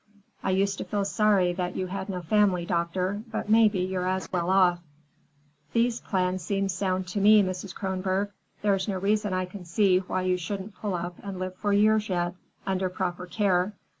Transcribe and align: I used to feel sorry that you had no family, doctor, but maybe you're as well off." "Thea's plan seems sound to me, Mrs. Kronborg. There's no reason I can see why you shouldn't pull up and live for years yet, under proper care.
I 0.43 0.49
used 0.49 0.79
to 0.79 0.83
feel 0.83 1.05
sorry 1.05 1.53
that 1.53 1.75
you 1.75 1.85
had 1.85 2.09
no 2.09 2.23
family, 2.23 2.65
doctor, 2.65 3.21
but 3.31 3.49
maybe 3.49 3.81
you're 3.81 4.07
as 4.07 4.27
well 4.31 4.49
off." 4.49 4.79
"Thea's 5.73 5.99
plan 5.99 6.39
seems 6.39 6.73
sound 6.73 7.07
to 7.09 7.21
me, 7.21 7.43
Mrs. 7.43 7.75
Kronborg. 7.75 8.31
There's 8.63 8.87
no 8.87 8.97
reason 8.97 9.31
I 9.31 9.45
can 9.45 9.63
see 9.63 9.99
why 9.99 10.23
you 10.23 10.37
shouldn't 10.37 10.73
pull 10.73 10.95
up 10.95 11.17
and 11.21 11.37
live 11.37 11.55
for 11.55 11.71
years 11.71 12.09
yet, 12.09 12.33
under 12.65 12.89
proper 12.89 13.27
care. 13.27 13.73